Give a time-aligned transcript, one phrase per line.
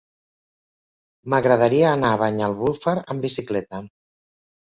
[1.33, 3.83] M'agradaria anar a Banyalbufar amb bicicleta.